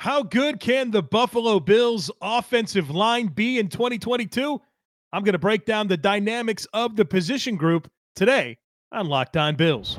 [0.00, 4.58] How good can the Buffalo Bills offensive line be in 2022?
[5.12, 8.56] I'm going to break down the dynamics of the position group today
[8.90, 9.98] on Locked On Bills.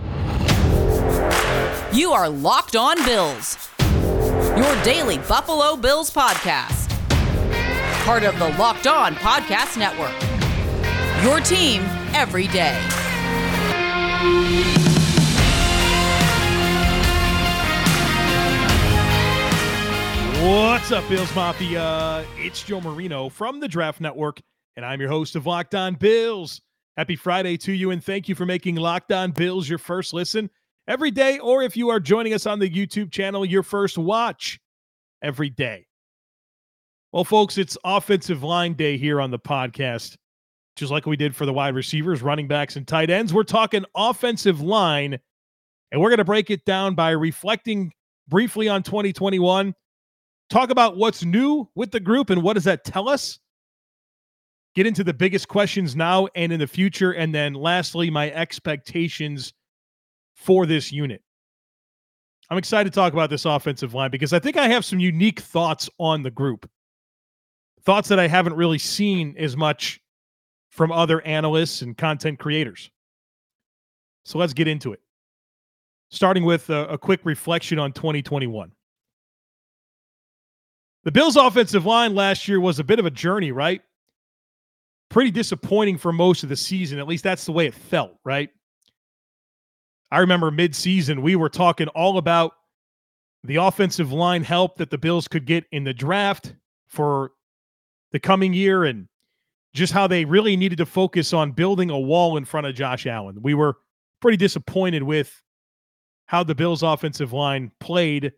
[1.94, 3.70] You are Locked On Bills,
[4.58, 6.90] your daily Buffalo Bills podcast.
[8.04, 10.20] Part of the Locked On Podcast Network.
[11.24, 11.84] Your team
[12.16, 12.76] every day.
[20.42, 22.26] What's up, Bills Mafia?
[22.36, 24.42] It's Joe Marino from the Draft Network,
[24.76, 26.60] and I'm your host of Locked On Bills.
[26.98, 30.50] Happy Friday to you, and thank you for making Locked On Bills your first listen
[30.88, 34.60] every day, or if you are joining us on the YouTube channel, your first watch
[35.22, 35.86] every day.
[37.14, 40.18] Well, folks, it's offensive line day here on the podcast.
[40.76, 43.86] Just like we did for the wide receivers, running backs, and tight ends, we're talking
[43.94, 45.20] offensive line,
[45.92, 47.94] and we're going to break it down by reflecting
[48.28, 49.76] briefly on 2021
[50.52, 53.40] talk about what's new with the group and what does that tell us.
[54.76, 57.12] Get into the biggest questions now and in the future.
[57.12, 59.54] And then lastly, my expectations
[60.36, 61.22] for this unit.
[62.50, 65.40] I'm excited to talk about this offensive line because I think I have some unique
[65.40, 66.70] thoughts on the group.
[67.84, 70.00] Thoughts that I haven't really seen as much
[70.70, 72.92] from other analysts and content creators.
[74.24, 75.00] So let's get into it.
[76.10, 78.72] Starting with a, a quick reflection on 2021.
[81.04, 83.82] The Bills' offensive line last year was a bit of a journey, right?
[85.10, 87.00] Pretty disappointing for most of the season.
[87.00, 88.50] At least that's the way it felt, right?
[90.12, 92.52] I remember mid-season we were talking all about
[93.44, 96.54] the offensive line help that the Bills could get in the draft
[96.88, 97.32] for
[98.12, 99.08] the coming year and
[99.74, 103.08] just how they really needed to focus on building a wall in front of Josh
[103.08, 103.42] Allen.
[103.42, 103.78] We were
[104.20, 105.42] pretty disappointed with
[106.26, 108.34] how the Bills offensive line played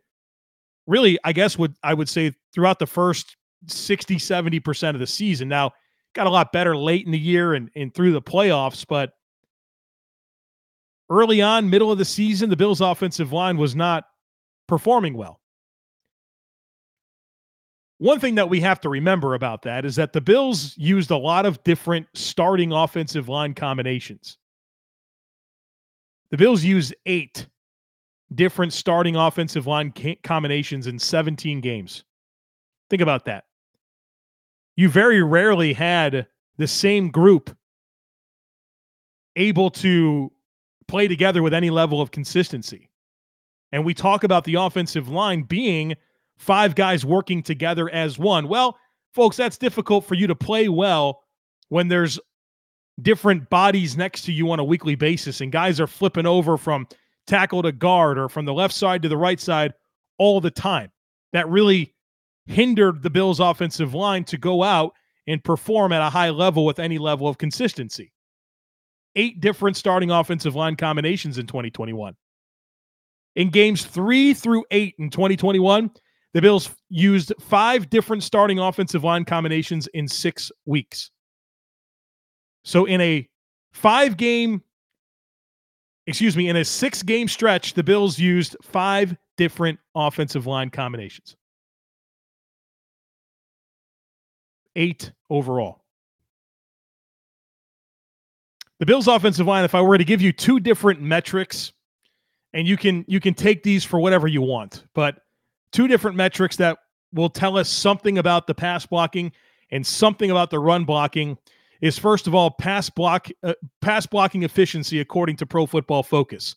[0.88, 3.36] really, I guess would I would say throughout the first
[3.68, 5.48] 60, 70% of the season.
[5.48, 5.72] Now,
[6.14, 9.14] got a lot better late in the year and, and through the playoffs, but
[11.10, 14.06] early on, middle of the season, the Bills' offensive line was not
[14.68, 15.40] performing well.
[18.00, 21.18] One thing that we have to remember about that is that the Bills used a
[21.18, 24.38] lot of different starting offensive line combinations.
[26.32, 27.48] The Bills used eight
[28.36, 32.04] different starting offensive line combinations in 17 games.
[32.90, 33.46] Think about that.
[34.76, 36.28] You very rarely had
[36.58, 37.56] the same group
[39.36, 40.32] able to
[40.88, 42.90] play together with any level of consistency.
[43.72, 45.96] And we talk about the offensive line being
[46.38, 48.48] five guys working together as one.
[48.48, 48.78] Well,
[49.14, 51.24] folks, that's difficult for you to play well
[51.70, 52.20] when there's
[53.02, 56.88] different bodies next to you on a weekly basis and guys are flipping over from
[57.28, 59.74] tackle to guard or from the left side to the right side
[60.18, 60.92] all the time.
[61.32, 61.94] That really
[62.46, 64.94] hindered the Bills' offensive line to go out
[65.28, 68.12] and perform at a high level with any level of consistency.
[69.16, 72.16] Eight different starting offensive line combinations in 2021.
[73.36, 75.90] In games three through eight in 2021,
[76.34, 81.12] the Bills used five different starting offensive line combinations in six weeks.
[82.64, 83.28] So, in a
[83.72, 84.62] five game
[86.08, 91.36] excuse me, in a six game stretch, the Bills used five different offensive line combinations.
[94.76, 95.84] Eight overall.
[98.80, 101.72] The Bills offensive line, if I were to give you two different metrics,
[102.54, 105.22] and you can you can take these for whatever you want, but
[105.72, 106.80] two different metrics that
[107.14, 109.32] will tell us something about the pass blocking
[109.72, 111.38] and something about the run blocking
[111.84, 116.56] is first of all pass block uh, pass blocking efficiency according to Pro Football Focus.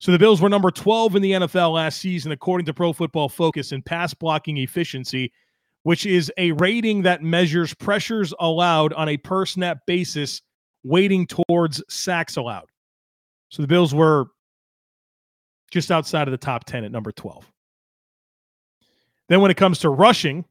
[0.00, 3.28] So the Bills were number 12 in the NFL last season according to Pro Football
[3.28, 5.32] Focus in pass blocking efficiency,
[5.84, 10.42] which is a rating that measures pressures allowed on a per snap basis
[10.82, 12.66] weighting towards sacks allowed.
[13.50, 14.26] So the Bills were
[15.70, 17.46] just outside of the top 10 at number 12.
[19.28, 20.44] Then when it comes to rushing,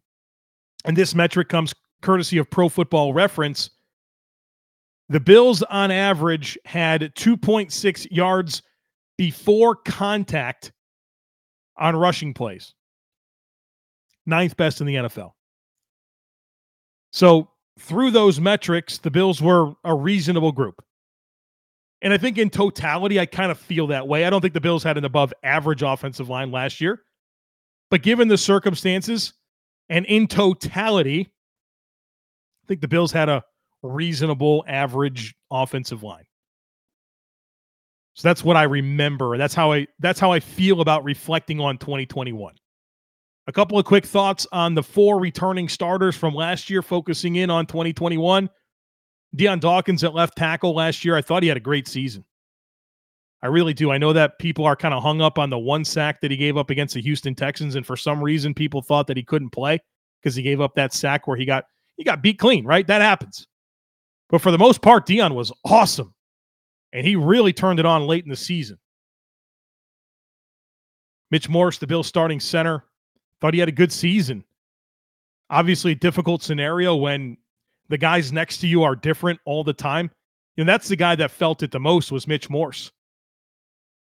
[0.86, 3.72] and this metric comes courtesy of Pro Football Reference,
[5.10, 8.62] the Bills, on average, had 2.6 yards
[9.18, 10.72] before contact
[11.78, 12.74] on rushing plays.
[14.26, 15.32] Ninth best in the NFL.
[17.12, 20.84] So, through those metrics, the Bills were a reasonable group.
[22.02, 24.26] And I think in totality, I kind of feel that way.
[24.26, 27.02] I don't think the Bills had an above average offensive line last year.
[27.90, 29.34] But given the circumstances
[29.90, 31.32] and in totality,
[32.64, 33.44] I think the Bills had a
[33.84, 36.26] reasonable average offensive line.
[38.14, 39.38] So that's what I remember.
[39.38, 42.54] That's how I that's how I feel about reflecting on 2021.
[43.48, 47.50] A couple of quick thoughts on the four returning starters from last year, focusing in
[47.50, 48.50] on 2021.
[49.36, 51.16] Dion Dawkins at left tackle last year.
[51.16, 52.26] I thought he had a great season.
[53.42, 53.92] I really do.
[53.92, 56.38] I know that people are kind of hung up on the one sack that he
[56.38, 59.52] gave up against the Houston Texans, and for some reason, people thought that he couldn't
[59.52, 59.80] play
[60.22, 61.64] because he gave up that sack where he got
[61.96, 62.66] he got beat clean.
[62.66, 63.48] Right, that happens.
[64.30, 66.14] But for the most part, Dion was awesome,
[66.94, 68.78] and he really turned it on late in the season.
[71.32, 72.84] Mitch Morse, the Bills starting center,
[73.42, 74.44] thought he had a good season.
[75.50, 77.38] Obviously, a difficult scenario when
[77.88, 80.12] the guys next to you are different all the time.
[80.58, 82.92] And that's the guy that felt it the most was Mitch Morse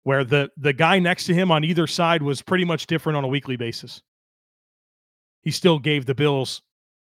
[0.04, 3.24] where the the guy next to him on either side was pretty much different on
[3.24, 4.02] a weekly basis.
[5.42, 6.62] He still gave the Bills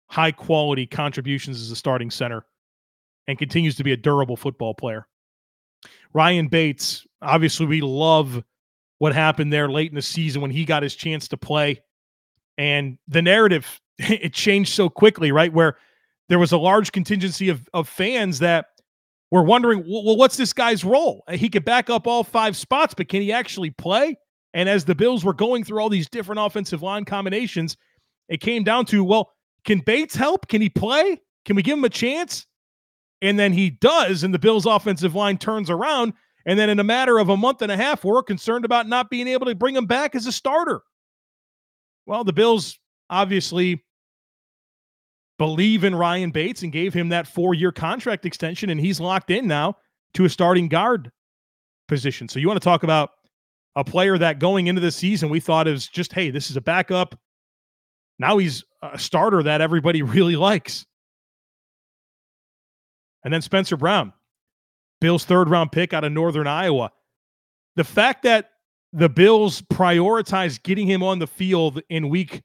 [0.08, 2.44] high quality contributions as a starting center
[3.28, 5.06] and continues to be a durable football player.
[6.12, 8.43] Ryan Bates, obviously we love
[8.99, 11.82] what happened there late in the season when he got his chance to play
[12.58, 15.52] and the narrative it changed so quickly, right?
[15.52, 15.76] Where
[16.28, 18.67] there was a large contingency of of fans that
[19.31, 21.25] we're wondering, well, what's this guy's role?
[21.26, 24.17] Uh, he could back up all five spots, but can he actually play?
[24.55, 27.76] And as the Bills were going through all these different offensive line combinations,
[28.29, 29.32] it came down to, well,
[29.64, 30.46] can Bates help?
[30.49, 31.20] Can he play?
[31.44, 32.46] Can we give him a chance?
[33.22, 36.12] And then he does, and the Bills' offensive line turns around.
[36.44, 39.10] And then in a matter of a month and a half, we're concerned about not
[39.10, 40.82] being able to bring him back as a starter.
[42.06, 42.78] Well, the Bills
[43.10, 43.84] obviously
[45.38, 49.30] believe in Ryan Bates and gave him that four year contract extension, and he's locked
[49.30, 49.76] in now
[50.14, 51.10] to a starting guard
[51.88, 52.28] position.
[52.28, 53.10] So you want to talk about
[53.74, 56.60] a player that going into the season we thought is just, hey, this is a
[56.60, 57.19] backup.
[58.19, 60.86] Now he's a starter that everybody really likes.
[63.26, 64.12] And then Spencer Brown,
[65.00, 66.93] Bill's third round pick out of Northern Iowa.
[67.75, 68.50] The fact that
[68.93, 72.44] the Bills prioritized getting him on the field in week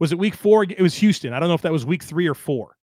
[0.00, 0.64] was it week four?
[0.64, 1.32] It was Houston.
[1.32, 2.76] I don't know if that was week three or four.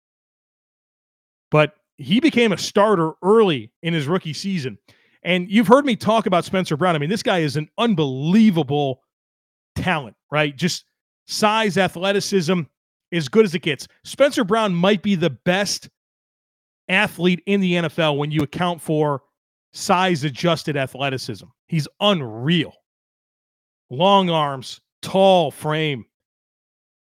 [1.50, 4.76] But he became a starter early in his rookie season.
[5.22, 6.94] And you've heard me talk about Spencer Brown.
[6.94, 9.00] I mean, this guy is an unbelievable
[9.74, 10.54] talent, right?
[10.54, 10.84] Just
[11.26, 12.60] size, athleticism,
[13.10, 13.88] as good as it gets.
[14.04, 15.88] Spencer Brown might be the best
[16.88, 19.22] athlete in the NFL when you account for
[19.72, 21.46] size adjusted athleticism.
[21.66, 22.74] He's unreal.
[23.90, 26.06] Long arms, tall frame,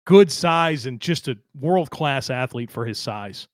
[0.06, 3.48] good size and just a world class athlete for his size.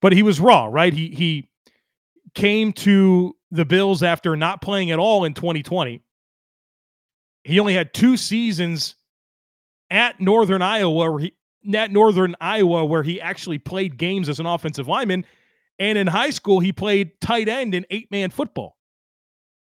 [0.00, 0.92] But he was raw, right?
[0.92, 1.48] He he
[2.34, 6.02] came to the Bills after not playing at all in 2020.
[7.44, 8.96] He only had two seasons
[9.90, 11.28] at Northern Iowa
[11.72, 15.24] at Northern Iowa where he actually played games as an offensive lineman.
[15.78, 18.76] And in high school, he played tight end in eight man football.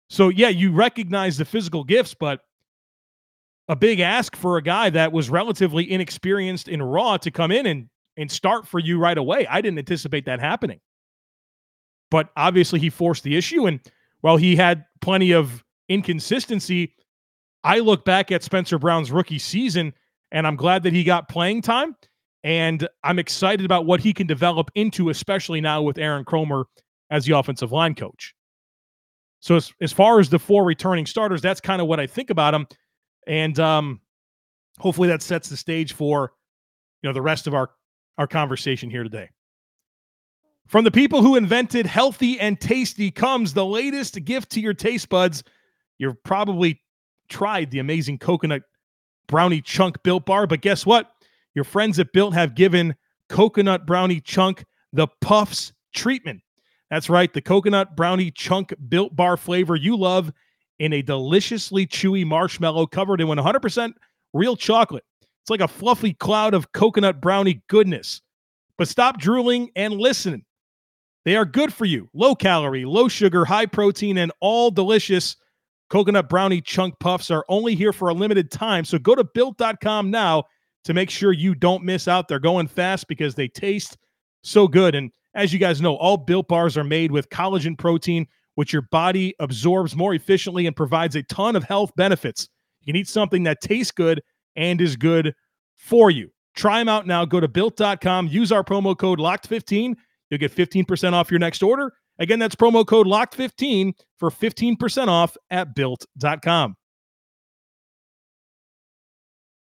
[0.09, 2.41] So, yeah, you recognize the physical gifts, but
[3.69, 7.67] a big ask for a guy that was relatively inexperienced in raw to come in
[7.67, 7.89] and
[8.19, 9.47] and start for you right away.
[9.47, 10.81] I didn't anticipate that happening.
[12.11, 13.81] But obviously he forced the issue and
[14.21, 16.95] while he had plenty of inconsistency,
[17.63, 19.93] I look back at Spencer Brown's rookie season
[20.33, 21.97] and I'm glad that he got playing time
[22.45, 26.65] and I'm excited about what he can develop into especially now with Aaron Kromer
[27.11, 28.35] as the offensive line coach.
[29.41, 32.31] So as, as far as the four returning starters, that's kind of what I think
[32.31, 32.67] about them.
[33.27, 34.01] And um,
[34.79, 36.33] hopefully that sets the stage for
[37.03, 37.71] you know the rest of our
[38.19, 39.29] our conversation here today.
[40.67, 45.09] From the people who invented healthy and tasty comes the latest gift to your taste
[45.09, 45.45] buds.
[45.99, 46.83] You've probably
[47.29, 48.63] tried the amazing coconut
[49.27, 51.13] brownie chunk built bar, but guess what?
[51.55, 52.95] Your friends at Built have given
[53.29, 56.43] coconut brownie chunk the puffs treatment.
[56.91, 60.33] That's right, the coconut brownie chunk built bar flavor you love
[60.79, 63.95] in a deliciously chewy marshmallow covered in 100%
[64.35, 65.05] real chocolate.
[65.43, 68.21] It's like a fluffy cloud of coconut brownie goodness.
[68.79, 70.45] But stop drooling and listen.
[71.25, 72.09] They are good for you.
[72.13, 75.37] Low calorie, low sugar, high protein, and all delicious.
[75.89, 78.85] Coconut brownie chunk puffs are only here for a limited time.
[78.85, 80.45] So go to built.com now
[80.85, 82.29] to make sure you don't miss out.
[82.29, 83.97] They're going fast because they taste
[84.43, 84.95] so good.
[84.95, 88.27] And as you guys know, all built bars are made with collagen protein
[88.57, 92.49] which your body absorbs more efficiently and provides a ton of health benefits.
[92.81, 94.21] You can eat something that tastes good
[94.57, 95.35] and is good
[95.77, 96.31] for you.
[96.57, 97.25] Try them out now.
[97.25, 99.95] Go to built.com, use our promo code LOCKED15.
[100.31, 101.93] You'll get 15% off your next order.
[102.19, 106.77] Again, that's promo code LOCKED15 for 15% off at built.com.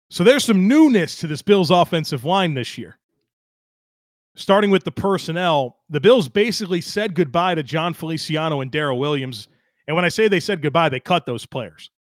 [0.09, 2.99] So there's some newness to this Bills offensive line this year
[4.39, 9.47] starting with the personnel, the Bills basically said goodbye to Jon Feliciano and Daryl Williams.
[9.87, 11.91] And when I say they said goodbye, they cut those players.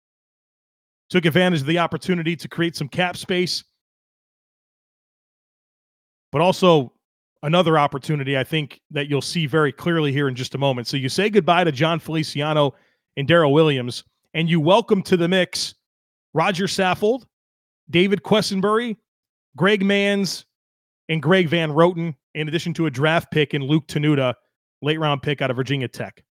[1.10, 3.64] took advantage of the opportunity to create some cap space.
[6.30, 6.92] But also
[7.42, 10.86] another opportunity I think that you'll see very clearly here in just a moment.
[10.86, 12.74] So you say goodbye to Jon Feliciano
[13.16, 14.04] and Daryl Williams,
[14.34, 15.74] and you welcome to the mix
[16.34, 17.26] Roger Saffold,
[17.90, 18.96] David Quessenberry,
[19.56, 20.44] Greg Mancz,
[21.08, 24.34] and Greg Van Roten, in addition to a draft pick in Luke Tenuta,
[24.82, 26.22] late round pick out of Virginia Tech.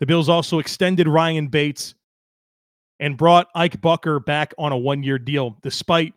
[0.00, 1.94] The Bills also extended Ryan Bates
[3.00, 6.14] and brought Ike Boettger back on a one year deal despite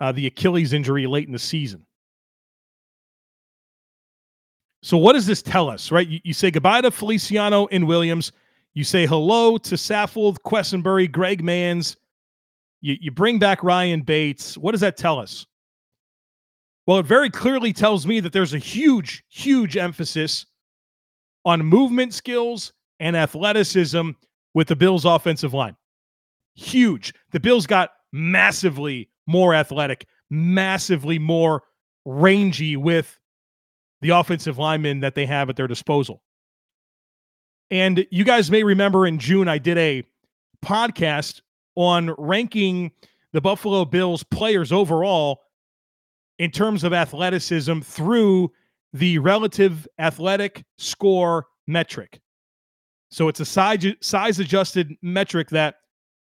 [0.00, 1.84] uh, the Achilles injury late in the season.
[4.82, 6.06] So, what does this tell us, right?
[6.06, 8.32] You, you say goodbye to Feliciano and Williams.
[8.74, 11.96] You say hello to Saffold, Quessenberry, Greg Mancz.
[12.82, 14.56] You, you bring back Ryan Bates.
[14.58, 15.46] What does that tell us?
[16.86, 20.46] Well, it very clearly tells me that there's a huge, huge emphasis
[21.44, 24.10] on movement skills and athleticism
[24.54, 25.76] with the Bills' offensive line.
[26.54, 27.12] Huge.
[27.32, 31.62] The Bills got massively more athletic, massively more
[32.04, 33.18] rangy with
[34.06, 36.22] the offensive linemen that they have at their disposal.
[37.72, 40.04] And you guys may remember in June, I did a
[40.64, 41.40] podcast
[41.74, 42.92] on ranking
[43.32, 45.42] the Buffalo Bills players overall
[46.38, 48.52] in terms of athleticism through
[48.92, 52.20] the relative athletic score metric.
[53.10, 55.76] So it's a size, size adjusted metric that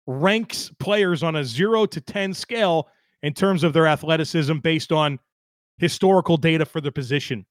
[0.08, 2.88] ranks players on a 0 to 10 scale
[3.22, 5.20] in terms of their athleticism based on
[5.78, 7.46] historical data for the position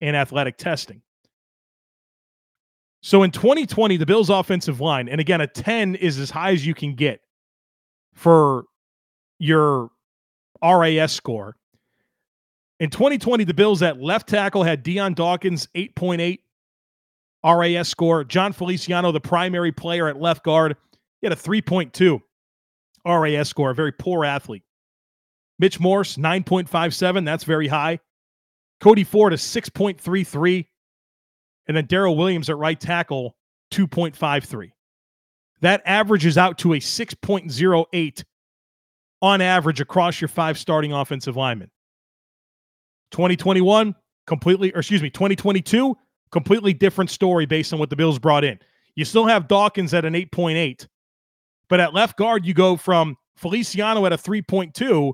[0.00, 1.02] in athletic testing.
[3.02, 6.66] So in 2020, the Bills' offensive line, and again, a 10 is as high as
[6.66, 7.20] you can get
[8.14, 8.64] for
[9.38, 9.90] your
[10.62, 11.56] RAS score.
[12.80, 16.40] In 2020, the Bills at left tackle had Dion Dawkins, 8.8
[17.44, 18.24] RAS score.
[18.24, 20.76] Jon Feliciano, the primary player at left guard,
[21.20, 22.20] he had a 3.2
[23.06, 24.64] RAS score, a very poor athlete.
[25.58, 27.24] Mitch Morse, 9.57.
[27.24, 28.00] That's very high.
[28.80, 30.66] Cody Ford is 6.33.
[31.68, 33.36] And then Daryl Williams at right tackle,
[33.72, 34.70] 2.53.
[35.62, 38.24] That averages out to a 6.08
[39.22, 41.70] on average across your five starting offensive linemen.
[43.12, 43.94] 2021,
[44.26, 45.96] completely, or excuse me, 2022,
[46.30, 48.58] completely different story based on what the Bills brought in.
[48.94, 50.86] You still have Dawkins at an 8.8,
[51.68, 55.12] but at left guard, you go from Feliciano at a 3.2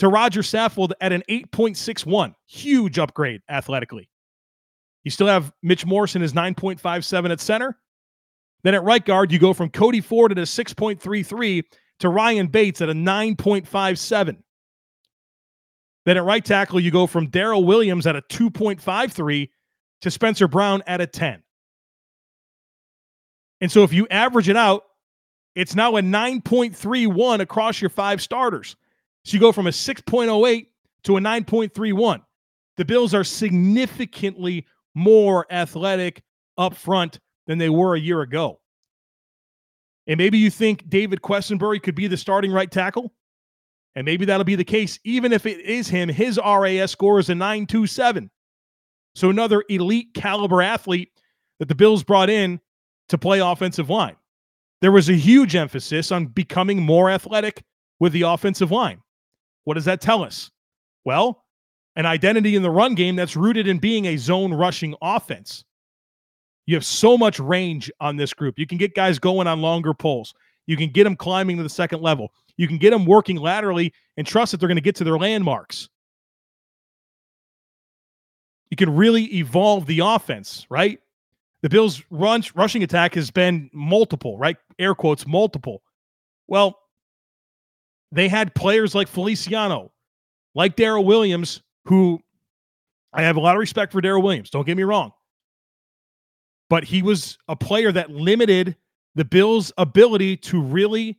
[0.00, 2.34] to Roger Saffold at an 8.61.
[2.46, 4.08] Huge upgrade athletically.
[5.04, 7.76] You still have Mitch Morrison is 9.57 at center.
[8.62, 11.64] Then at right guard, you go from Cody Ford at a 6.33
[11.98, 14.38] to Ryan Bates at a 9.57.
[16.06, 19.50] Then at right tackle, you go from Daryl Williams at a 2.53
[20.00, 21.42] to Spencer Brown at a 10.
[23.60, 24.84] And so if you average it out,
[25.54, 28.76] it's now a 9.31 across your five starters.
[29.24, 30.66] So you go from a 6.08
[31.04, 32.22] to a 9.31.
[32.76, 36.22] The Bills are significantly more athletic
[36.56, 38.60] up front than they were a year ago.
[40.06, 43.12] And maybe you think David Quessenberry could be the starting right tackle.
[43.94, 44.98] And maybe that'll be the case.
[45.04, 48.30] Even if it is him, his RAS score is a 927.
[49.14, 51.10] So another elite caliber athlete
[51.58, 52.60] that the Bills brought in
[53.08, 54.16] to play offensive line.
[54.80, 57.62] There was a huge emphasis on becoming more athletic
[57.98, 59.02] with the offensive line.
[59.64, 60.50] What does that tell us?
[61.04, 61.44] Well,
[61.96, 65.64] an identity in the run game that's rooted in being a zone rushing offense.
[66.66, 68.58] You have so much range on this group.
[68.58, 70.34] You can get guys going on longer pulls.
[70.66, 72.32] You can get them climbing to the second level.
[72.56, 75.18] You can get them working laterally and trust that they're going to get to their
[75.18, 75.88] landmarks.
[78.70, 81.00] You can really evolve the offense, right?
[81.62, 84.56] The Bills' run, rushing attack has been multiple, right?
[84.78, 85.82] Air quotes, multiple.
[86.46, 86.78] Well,
[88.12, 89.92] they had players like Feliciano,
[90.54, 92.20] like Daryl Williams, who
[93.12, 94.50] I have a lot of respect for Daryl Williams.
[94.50, 95.12] Don't get me wrong.
[96.68, 98.76] But he was a player that limited
[99.14, 101.18] the Bills' ability to really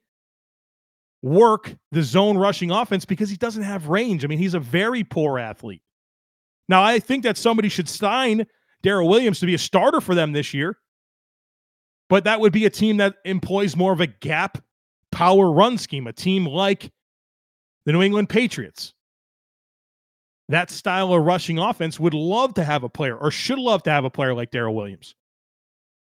[1.22, 4.24] work the zone rushing offense because he doesn't have range.
[4.24, 5.82] I mean, he's a very poor athlete.
[6.70, 8.48] Now, I think that somebody should sign
[8.84, 10.78] Daryl Williams to be a starter for them this year,
[12.10, 14.58] but that would be a team that employs more of a gap
[15.22, 16.92] power run scheme, a team like
[17.86, 18.96] the New England Patriots.
[20.50, 23.92] That style of rushing offense would love to have a player or should love to
[23.92, 25.14] have a player like Daryl Williams.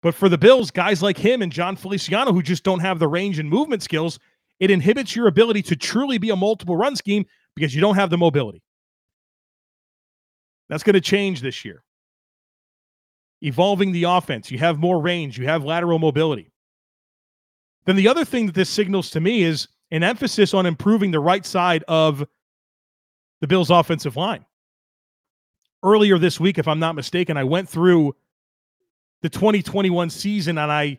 [0.04, 3.09] But for the Bills, guys like him and Jon Feliciano who just don't have the
[3.09, 4.21] range and movement skills,
[4.61, 8.11] it inhibits your ability to truly be a multiple run scheme because you don't have
[8.11, 8.62] the mobility.
[10.68, 11.82] That's going to change this year.
[13.40, 16.51] Evolving the offense, you have more range, you have lateral mobility.
[17.85, 21.21] Then the other thing that this signals to me is an emphasis on improving the
[21.21, 22.27] right side of
[23.41, 24.45] the Bills' offensive line.
[25.83, 28.15] Earlier this week, if I'm not mistaken, I went through
[29.23, 30.99] the 2021 season and I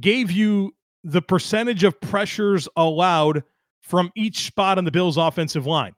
[0.00, 3.42] gave you the percentage of pressures allowed
[3.82, 5.94] from each spot on the Bills' offensive line.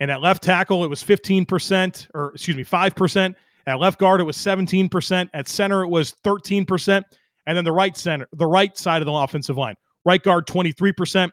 [0.00, 3.34] And at left tackle, it was 15%, or excuse me, 5%.
[3.66, 5.30] At left guard, it was 17%.
[5.34, 7.02] At center, it was 13%.
[7.46, 11.30] And then the right center, the right side of the offensive line, right guard, 23%,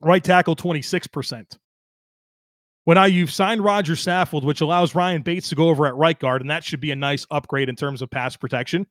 [0.00, 1.56] right tackle, 26%.
[2.84, 6.18] When I you've signed Roger Saffold, which allows Ryan Bates to go over at right
[6.18, 8.86] guard, and that should be a nice upgrade in terms of pass protection.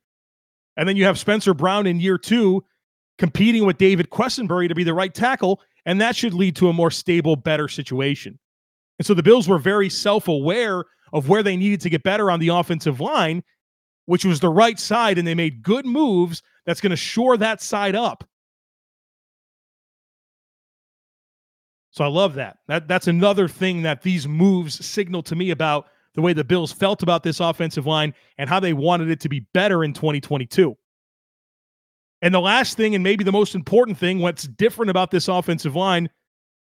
[0.77, 2.63] And then you have Spencer Brown in year two
[3.19, 6.73] competing with David Quessenberry to be the right tackle, and that should lead to a
[6.73, 8.39] more stable, better situation.
[8.97, 12.31] And so the Bills were very self aware of where they needed to get better
[12.31, 13.43] on the offensive line,
[14.05, 17.61] which was the right side, and they made good moves that's going to shore that
[17.61, 18.23] side up.
[21.91, 22.57] So I love that.
[22.67, 26.71] That that's another thing that these moves signal to me about the way the Bills
[26.71, 30.75] felt about this offensive line and how they wanted it to be better in 2022.
[32.21, 35.75] And the last thing, and maybe the most important thing, what's different about this offensive
[35.75, 36.09] line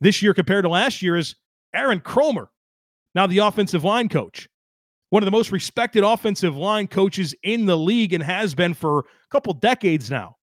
[0.01, 1.35] this year compared to last year is
[1.75, 2.49] Aaron Kromer,
[3.15, 4.49] now the offensive line coach.
[5.11, 9.01] One of the most respected offensive line coaches in the league and has been for
[9.01, 10.37] a couple decades now.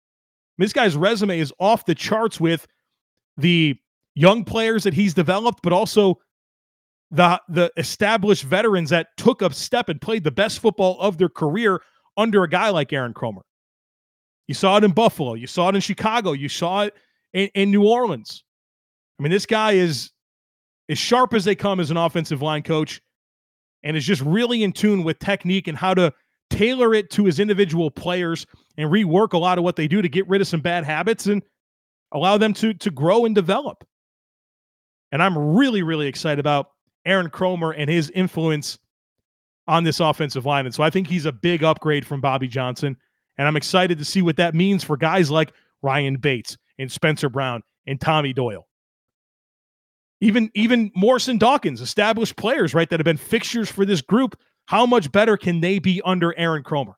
[0.59, 2.67] This guy's resume is off the charts with
[3.37, 3.77] the
[4.15, 6.21] young players that he's developed, but also
[7.11, 11.29] the the established veterans that took a step and played the best football of their
[11.29, 11.83] career
[12.17, 13.43] under a guy like Aaron Kromer.
[14.47, 16.95] You saw it in Buffalo, you saw it in Chicago, you saw it
[17.33, 18.45] in, in New Orleans.
[19.19, 20.11] I mean, this guy is
[20.89, 23.01] as sharp as they come as an offensive line coach
[23.85, 26.13] and is just really in tune with technique and how to
[26.51, 28.47] tailor it to his individual players
[28.77, 31.27] and rework a lot of what they do to get rid of some bad habits
[31.27, 31.43] and
[32.13, 33.85] allow them to to grow and develop.
[35.11, 36.71] And I'm really, really excited about
[37.05, 38.79] Aaron Kromer and his influence
[39.69, 40.67] on this offensive line.
[40.67, 42.97] And so I think he's a big upgrade from Bobby Johnson.
[43.39, 47.29] And I'm excited to see what that means for guys like Ryan Bates and Spencer
[47.29, 48.67] Brown and Tommy Doyle.
[50.23, 54.39] Even, even Morrison Dawkins, established players, right, that have been fixtures for this group.
[54.67, 56.95] How much better can they be under Aaron Kromer?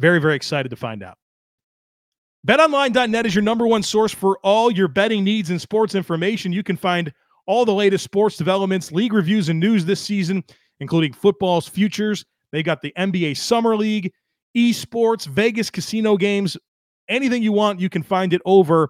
[0.00, 1.16] Very, very excited to find out.
[2.44, 6.52] BetOnline.net is your number one source for all your betting needs and sports information.
[6.52, 7.12] You can find
[7.46, 10.42] all the latest sports developments, league reviews, and news this season,
[10.80, 12.24] including football's futures.
[12.50, 14.12] They got the NBA Summer League,
[14.56, 16.56] esports, Vegas casino games,
[17.08, 18.88] anything you want, you can find it over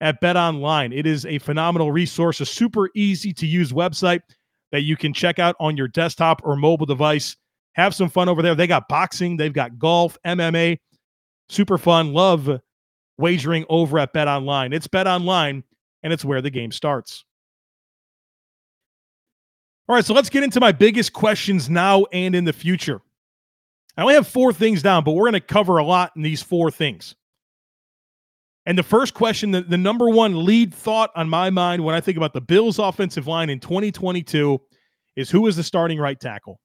[0.00, 0.96] at BetOnline.
[0.96, 4.20] It is a phenomenal resource, a super easy to use website
[4.72, 7.36] that you can check out on your desktop or mobile device.
[7.74, 8.54] Have some fun over there.
[8.54, 10.78] They got boxing, they've got golf, MMA.
[11.48, 12.12] Super fun.
[12.12, 12.60] Love
[13.18, 14.72] wagering over at Bet Online.
[14.72, 15.64] It's Bet Online,
[16.02, 17.24] and it's where the game starts.
[19.88, 23.00] All right, so let's get into my biggest questions now and in the future.
[23.96, 26.40] I only have four things down, but we're going to cover a lot in these
[26.40, 27.16] four things.
[28.66, 32.00] And the first question, the, the number one lead thought on my mind when I
[32.00, 34.60] think about the Bills' offensive line in 2022
[35.16, 36.60] is who is the starting right tackle?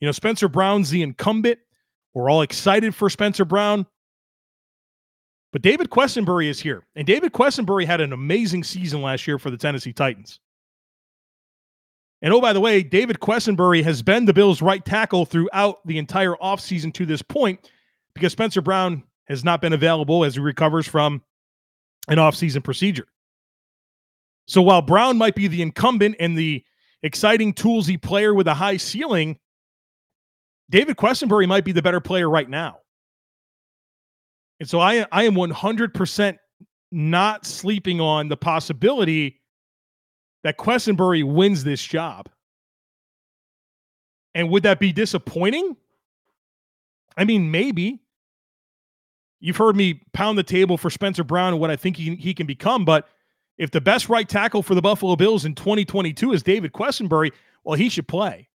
[0.00, 1.58] You know, Spencer Brown's the incumbent.
[2.14, 3.86] We're all excited for Spencer Brown.
[5.52, 6.86] But David Quessenberry is here.
[6.96, 10.38] And David Quessenberry had an amazing season last year for the Tennessee Titans.
[12.22, 15.98] And oh, by the way, David Quessenberry has been the Bills' right tackle throughout the
[15.98, 17.70] entire offseason to this point
[18.14, 21.22] because Spencer Brown has not been available as he recovers from
[22.08, 23.06] an offseason procedure.
[24.46, 26.64] So while Brown might be the incumbent and the
[27.02, 29.38] exciting toolsy player with a high ceiling,
[30.70, 32.78] David Quessenberry might be the better player right now.
[34.60, 36.38] And so I I am 100%
[36.92, 39.40] not sleeping on the possibility
[40.44, 42.28] that Quessenberry wins this job.
[44.34, 45.76] And would that be disappointing?
[47.16, 48.00] I mean, maybe.
[49.40, 52.34] You've heard me pound the table for Spencer Brown and what I think he, he
[52.34, 53.08] can become, but
[53.58, 57.32] if the best right tackle for the Buffalo Bills in 2022 is David Quessenberry,
[57.64, 58.48] well, he should play.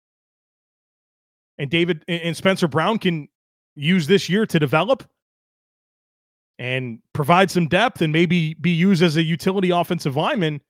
[1.58, 3.28] And David and Spencer Brown can
[3.76, 5.04] use this year to develop
[6.60, 10.62] and provide some depth and maybe be used as a utility offensive lineman.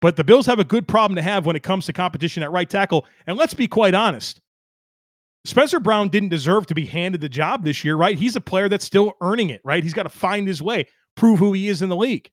[0.00, 2.52] But the Bills have a good problem to have when it comes to competition at
[2.52, 3.06] right tackle.
[3.26, 4.40] And let's be quite honest.
[5.46, 8.18] Spencer Brown didn't deserve to be handed the job this year, right?
[8.18, 9.82] He's a player that's still earning it, right?
[9.82, 12.30] He's got to find his way, prove who he is in the league.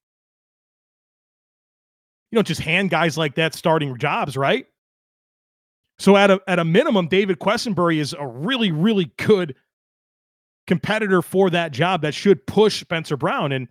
[2.32, 4.66] You don't just hand guys like that starting jobs, right?
[6.00, 9.56] So at a at a minimum, David Quessenberry is a really, really good
[10.66, 13.52] competitor for that job that should push Spencer Brown.
[13.52, 13.68] And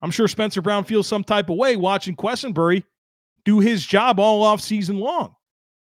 [0.00, 2.82] I'm sure Spencer Brown feels some type of way watching Quessenberry
[3.44, 5.36] do his job all off season long.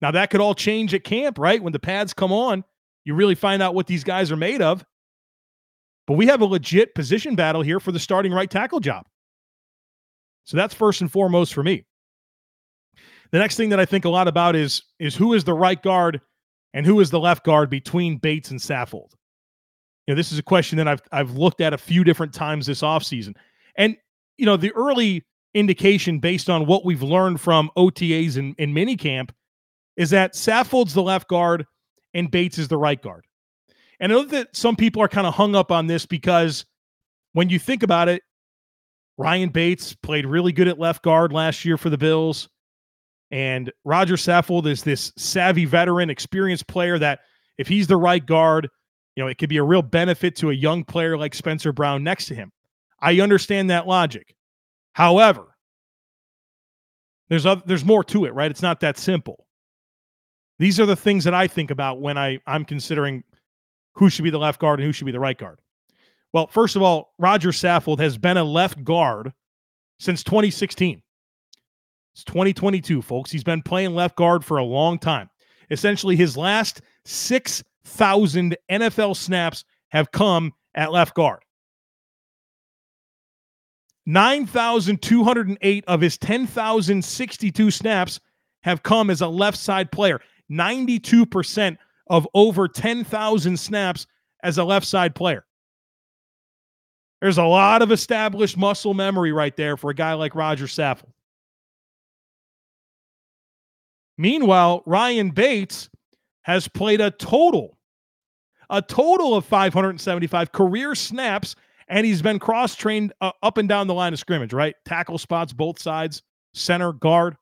[0.01, 1.61] Now that could all change at camp, right?
[1.61, 2.63] When the pads come on,
[3.09, 4.85] you really find out what these guys are made of.
[6.05, 9.07] But we have a legit position battle here for the starting right tackle job.
[10.45, 11.85] So that's first and foremost for me.
[13.31, 15.81] The next thing that I think a lot about is is who is the right
[15.81, 16.21] guard
[16.75, 19.11] and who is the left guard between Bates and Saffold.
[20.05, 22.67] You know, this is a question that I've I've looked at a few different times
[22.67, 23.35] this offseason.
[23.75, 23.97] And
[24.37, 29.31] you know, the early indication based on what we've learned from OTAs and, and minicamp
[29.97, 31.65] is that Saffold's the left guard
[32.13, 33.25] and Bates is the right guard.
[33.99, 36.65] And I know that some people are kind of hung up on this because
[37.33, 38.23] when you think about it,
[39.17, 42.47] Ryan Bates played really good at left guard last year for the Bills.
[43.31, 47.19] And Roger Saffold is this savvy veteran, experienced player that
[47.57, 48.69] if he's the right guard,
[49.15, 52.03] you know, it could be a real benefit to a young player like Spencer Brown
[52.03, 52.51] next to him.
[53.01, 54.33] I understand that logic.
[54.93, 55.55] However,
[57.27, 58.49] there's other, there's more to it, right?
[58.49, 59.45] It's not that simple.
[60.59, 63.23] These are the things that I think about when I I'm considering
[63.93, 65.59] who should be the left guard and who should be the right guard.
[66.31, 69.33] Well, first of all, Roger Saffold has been a left guard
[69.99, 71.01] since 2016.
[72.13, 73.31] It's 2022, folks.
[73.31, 75.29] He's been playing left guard for a long time.
[75.71, 81.39] Essentially, his last 6,000 NFL snaps have come at left guard.
[84.05, 88.19] 9,208 of his 10,062 snaps
[88.61, 90.19] have come as a left side player.
[90.51, 94.07] 92% of over 10,000 snaps
[94.43, 95.45] as a left side player.
[97.21, 101.11] There's a lot of established muscle memory right there for a guy like Roger Saffold.
[104.17, 105.89] Meanwhile, Ryan Bates
[106.41, 107.77] has played a total,
[108.69, 111.55] a total of 575 career snaps,
[111.87, 114.75] and he's been cross trained uh, up and down the line of scrimmage, right?
[114.85, 116.21] Tackle spots, both sides,
[116.53, 117.35] center, guard.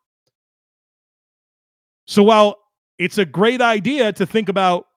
[2.06, 2.58] So while
[2.98, 4.88] it's a great idea to think about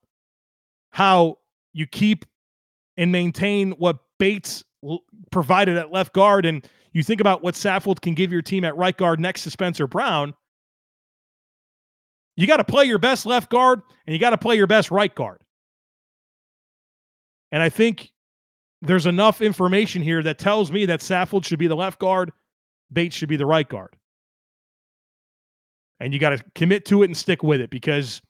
[0.91, 1.39] how
[1.73, 2.25] you keep
[2.97, 4.65] and maintain what Bates
[5.31, 8.77] provided at left guard, and you think about what Saffold can give your team at
[8.77, 10.35] right guard next to Spencer Brown.
[12.37, 14.91] You got to play your best left guard and you got to play your best
[14.91, 15.41] right guard.
[17.53, 18.11] And I think
[18.83, 22.33] there's enough information here that tells me that Saffold should be the left guard,
[22.93, 23.95] Bates should be the right guard.
[26.01, 28.23] And you got to commit to it and stick with it because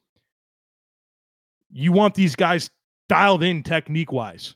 [1.71, 2.69] you want these guys
[3.09, 4.55] dialed in technique wise.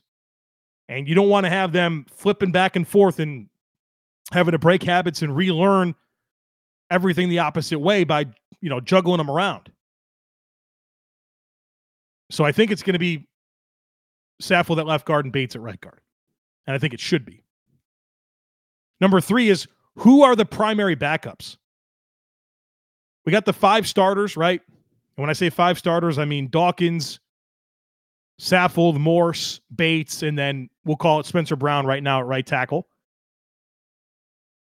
[0.89, 3.47] And you don't want to have them flipping back and forth and
[4.31, 5.95] having to break habits and relearn
[6.91, 8.25] everything the opposite way by,
[8.61, 9.71] you know, juggling them around.
[12.29, 13.27] So I think it's going to be
[14.41, 16.01] Saffold at left guard and Bates at right guard.
[16.67, 17.43] And I think it should be.
[18.99, 21.57] Number three is who are the primary backups?
[23.25, 24.61] We got the five starters, right?
[25.17, 27.19] And when I say five starters, I mean Dawkins,
[28.39, 32.87] Saffold, Morse, Bates, and then we'll call it Spencer Brown right now at right tackle.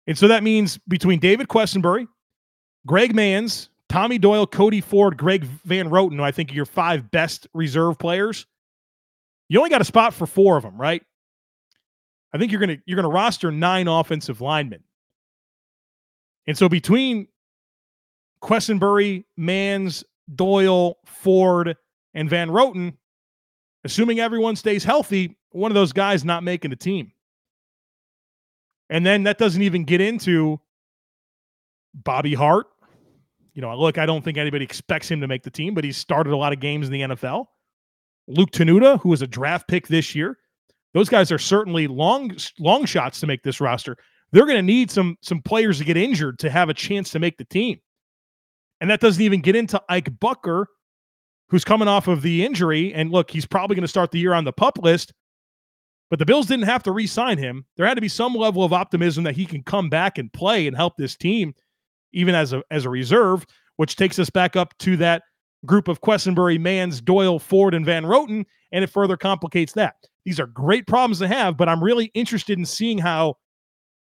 [0.05, 2.07] And so that means between David Quessenberry,
[2.85, 7.97] Greg Mancz, Tommy Doyle, Cody Ford, Greg Van Roten, I think your five best reserve
[7.97, 8.45] players.
[9.49, 11.03] You only got a spot for four of them, right?
[12.33, 14.83] I think you're gonna you're gonna roster nine offensive linemen.
[16.45, 17.27] And so between
[18.41, 20.03] Quessenberry, Mancz,
[20.35, 21.75] Doyle, Ford,
[22.13, 22.93] and Van Roten,
[23.83, 27.11] assuming everyone stays healthy, one of those guys not making the team.
[28.89, 30.59] And then that doesn't even get into
[31.93, 32.67] Bobby Hart.
[33.53, 35.97] You know, look, I don't think anybody expects him to make the team, but he's
[35.97, 37.47] started a lot of games in the NFL.
[38.27, 40.37] Luke Tenuta, who was a draft pick this year.
[40.93, 43.97] Those guys are certainly long long shots to make this roster.
[44.31, 47.19] They're going to need some some players to get injured to have a chance to
[47.19, 47.79] make the team.
[48.79, 50.65] And that doesn't even get into Ike Boettger,
[51.49, 52.93] who's coming off of the injury.
[52.93, 55.13] And look, he's probably going to start the year on the pup list.
[56.09, 57.65] But the Bills didn't have to re sign him.
[57.75, 60.67] There had to be some level of optimism that he can come back and play
[60.67, 61.53] and help this team,
[62.13, 65.23] even as a, as a reserve, which takes us back up to that
[65.65, 68.45] group of Quessenberry, Mancz, Doyle, Ford, and Van Roten.
[68.71, 69.95] And it further complicates that.
[70.23, 73.35] These are great problems to have, but I'm really interested in seeing how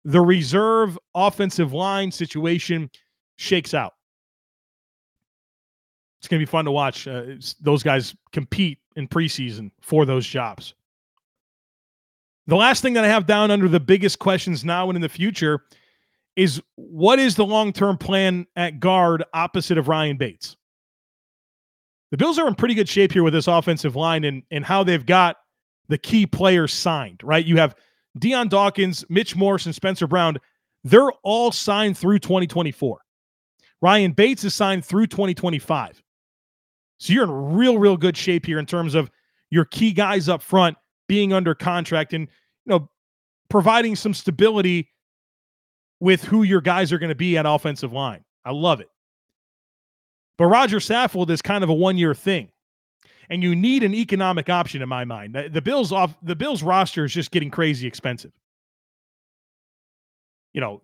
[0.03, 2.89] the reserve offensive line situation
[3.37, 3.93] shakes out
[6.25, 7.23] it's going to be fun to watch uh,
[7.61, 10.73] those guys compete in preseason for those jobs.
[12.47, 15.09] The last thing that I have down under the biggest questions now and in the
[15.09, 15.61] future
[16.35, 20.57] is what is the long term plan at guard opposite of Ryan Bates?
[22.09, 24.83] The Bills are in pretty good shape here with this offensive line and, and how
[24.83, 25.37] they've got
[25.89, 27.45] the key players signed, right?
[27.45, 27.75] You have
[28.17, 30.37] Dion Dawkins, Mitch Morse, and Spencer Brown.
[30.83, 32.99] They're all signed through 2024.
[33.79, 36.01] Ryan Bates is signed through 2025.
[36.97, 39.11] So you're in real, real good shape here in terms of
[39.49, 40.77] your key guys up front
[41.07, 42.27] being under contract and
[42.65, 42.89] you know
[43.49, 44.89] providing some stability
[45.99, 48.23] with who your guys are going to be at offensive line.
[48.43, 48.89] I love it.
[50.37, 52.49] But Roger Saffold is kind of a one-year thing.
[53.29, 55.33] And you need an economic option in my mind.
[55.33, 58.31] The, the Bills off the Bills roster is just getting crazy expensive.
[60.53, 60.81] You know,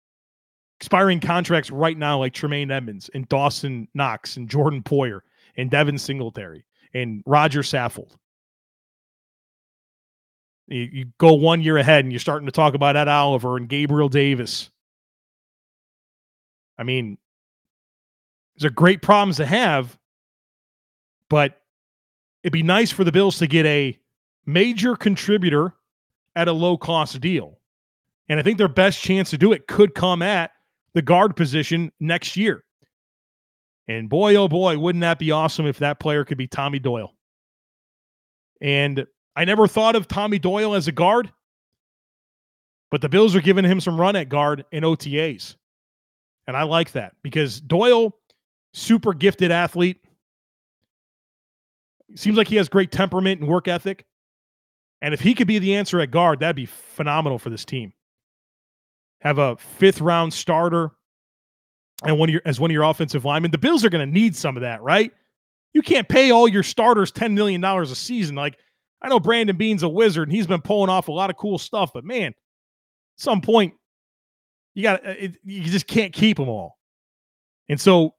[0.80, 5.20] expiring contracts right now like Tremaine Edmunds and Dawson Knox and Jordan Poyer
[5.56, 8.16] and Devin Singletary and Roger Saffold.
[10.66, 13.68] You, you, go one year ahead and you're starting to talk about Ed Oliver and
[13.68, 14.70] Gabriel Davis.
[16.78, 17.18] I mean,
[18.56, 19.98] these are great problems to have,
[21.28, 21.60] but
[22.42, 23.98] it'd be nice for the Bills to get a
[24.46, 25.74] major contributor
[26.34, 27.58] at a low cost deal.
[28.28, 30.50] And I think their best chance to do it could come at
[30.94, 32.63] the guard position next year.
[33.88, 37.14] And boy, oh boy, wouldn't that be awesome if that player could be Tommy Doyle?
[38.60, 41.30] And I never thought of Tommy Doyle as a guard,
[42.90, 45.56] but the Bills are giving him some run at guard in OTAs.
[46.46, 48.16] And I like that because Doyle,
[48.72, 49.98] super gifted athlete,
[52.14, 54.04] seems like he has great temperament and work ethic.
[55.02, 57.92] And if he could be the answer at guard, that'd be phenomenal for this team.
[59.20, 60.92] Have a fifth round starter
[62.04, 63.50] and one of your as one of your offensive linemen.
[63.50, 65.12] The Bills are going to need some of that, right?
[65.72, 68.36] You can't pay all your starters $10 million a season.
[68.36, 68.58] Like,
[69.02, 71.58] I know Brandon Beane's a wizard and he's been pulling off a lot of cool
[71.58, 72.34] stuff, but man, at
[73.16, 73.74] some point,
[74.74, 75.14] you got uh,
[75.44, 76.78] you just can't keep them all.
[77.68, 78.14] And so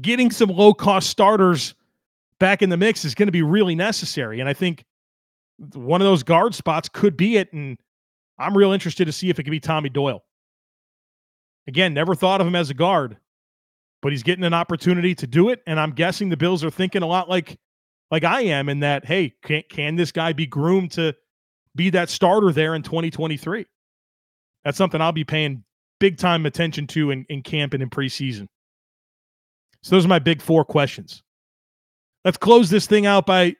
[0.00, 1.74] getting some low cost starters
[2.38, 4.40] back in the mix is going to be really necessary.
[4.40, 4.84] And I think
[5.74, 7.52] one of those guard spots could be it.
[7.52, 7.78] And
[8.38, 10.22] I'm real interested to see if it could be Tommy Doyle.
[11.68, 13.16] Again, never thought of him as a guard,
[14.02, 15.62] but he's getting an opportunity to do it.
[15.66, 17.58] And I'm guessing the Bills are thinking a lot like
[18.10, 21.14] like I am in that, hey, can, can this guy be groomed to
[21.74, 23.66] be that starter there in 2023?
[24.64, 25.64] That's something I'll be paying
[25.98, 28.46] big time attention to in, in camp and in preseason.
[29.82, 31.22] So those are my big four questions.
[32.24, 33.54] Let's close this thing out by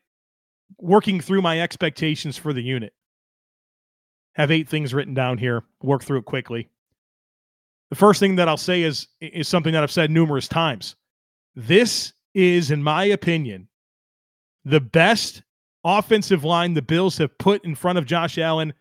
[0.79, 2.92] working through my expectations for the unit.
[4.35, 5.62] Have eight things written down here.
[5.83, 6.69] Work through it quickly.
[7.90, 10.96] The first thing that I'll say is is something that I've said numerous times.
[11.55, 13.68] This is, in my opinion,
[14.64, 15.42] the best
[15.85, 18.75] offensive line the Bills have put in front of Josh Allen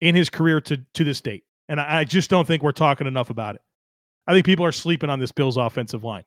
[0.00, 1.44] in his career to to this date.
[1.68, 3.62] And I, I just don't think we're talking enough about it.
[4.26, 6.24] I think people are sleeping on this Bills offensive line.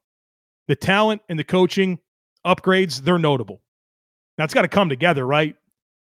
[0.67, 1.99] The talent and the coaching
[2.45, 3.62] upgrades, they're notable.
[4.38, 5.56] Now it's got to come together, right?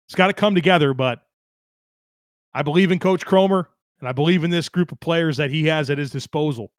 [0.06, 1.22] It's got to come together, but
[2.54, 3.66] I believe in Coach Kromer.
[4.00, 6.72] And I believe in this group of players that he has at his disposal.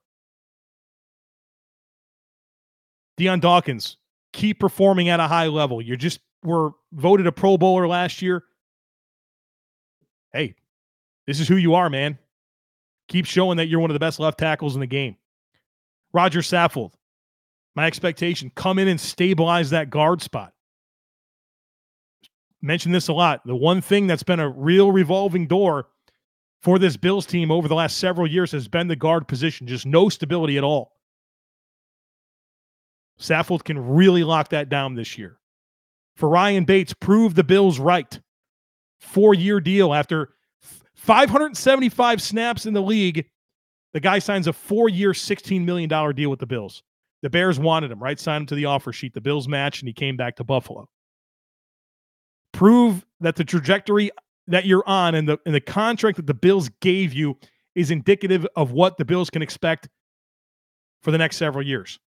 [3.18, 3.98] Dion Dawkins,
[4.34, 5.82] keep performing at a high level.
[5.82, 8.44] You just were voted a Pro Bowler last year.
[10.34, 10.56] Hey,
[11.28, 12.18] this is who you are, man.
[13.08, 15.18] Keep showing that you're one of the best left tackles in the game.
[16.14, 16.94] Roger Saffold,
[17.76, 20.54] my expectation, come in and stabilize that guard spot.
[22.62, 23.46] Mention this a lot.
[23.46, 25.88] The one thing that's been a real revolving door
[26.62, 29.86] for this Bills team over the last several years has been the guard position, just
[29.86, 30.94] no stability at all.
[33.20, 35.38] Saffold can really lock that down this year.
[36.16, 38.20] For Ryan Bates, prove the Bills right.
[39.00, 40.34] Four year deal after
[40.96, 43.26] 575 snaps in the league.
[43.94, 46.84] The guy signs a four year, $16 million deal with the Bills.
[47.24, 48.20] The Bears wanted him, right?
[48.20, 49.14] Signed him to the offer sheet.
[49.14, 50.88] The Bills matched, and he came back to Buffalo.
[52.54, 54.12] Prove that the trajectory
[54.48, 57.38] that you're on and the and the contract that the Bills gave you
[57.76, 59.90] is indicative of what the Bills can expect
[61.02, 62.00] for the next several years.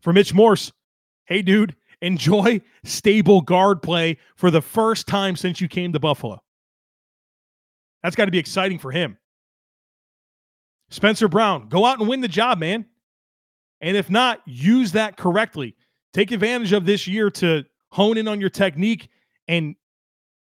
[0.00, 0.72] For Mitch Morse,
[1.26, 6.42] hey dude, enjoy stable guard play for the first time since you came to Buffalo.
[8.02, 9.18] That's got to be exciting for him.
[10.90, 12.86] Spencer Brown, go out and win the job, man.
[13.80, 15.76] And if not, use that correctly.
[16.14, 19.08] Take advantage of this year to hone in on your technique
[19.46, 19.74] and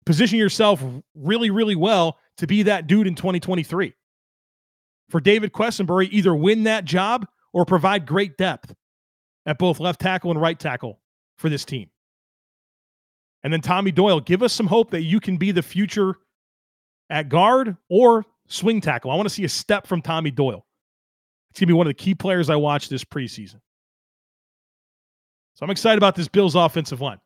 [0.05, 0.83] position yourself
[1.15, 3.93] really, really well to be that dude in 2023.
[5.09, 8.73] For David Quessenberry, either win that job or provide great depth
[9.45, 10.99] at both left tackle and right tackle
[11.37, 11.89] for this team.
[13.43, 16.15] And then Tommy Doyle, give us some hope that you can be the future
[17.09, 19.11] at guard or swing tackle.
[19.11, 20.65] I want to see a step from Tommy Doyle.
[21.51, 23.59] It's going to be one of the key players I watch this preseason.
[25.55, 27.19] So I'm excited about this Bills offensive line.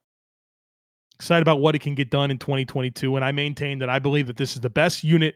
[1.17, 3.15] Excited about what it can get done in 2022.
[3.15, 5.35] And I maintain that I believe that this is the best unit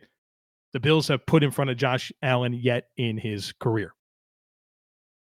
[0.74, 3.94] the Bills have put in front of Josh Allen yet in his career.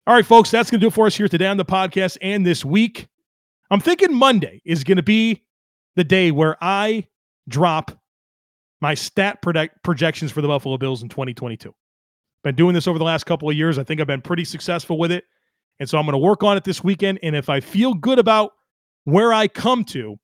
[0.07, 2.17] All right, folks, that's going to do it for us here today on the podcast
[2.23, 3.07] and this week.
[3.71, 5.45] I'm thinking Monday is going to be
[5.95, 7.07] the day where I
[7.49, 7.91] drop
[8.81, 11.75] my stat project- projections for the Buffalo Bills in 2022.
[12.45, 13.79] Been doing this over the last couple of years.
[13.79, 15.25] I think I've been pretty successful with it.
[15.81, 17.19] And so I'm going to work on it this weekend.
[17.23, 18.53] And if I feel good about
[19.05, 20.19] where I come to,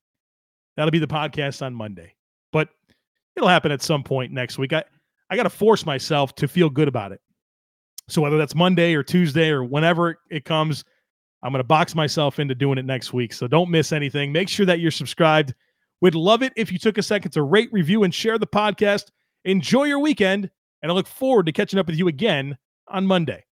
[0.77, 2.15] that'll be the podcast on Monday.
[2.53, 2.69] But
[3.37, 4.73] it'll happen at some point next week.
[4.73, 4.85] I,
[5.31, 7.21] I got to force myself to feel good about it.
[8.09, 10.85] So whether that's Monday or Tuesday or whenever it comes,
[11.43, 13.33] I'm going to box myself into doing it next week.
[13.33, 14.33] So don't miss anything.
[14.33, 15.55] Make sure that you're subscribed.
[16.01, 19.11] We'd love it if you took a second to rate, review, and share the podcast.
[19.45, 20.51] Enjoy your weekend,
[20.83, 22.57] and I look forward to catching up with you again
[22.89, 23.45] on Monday.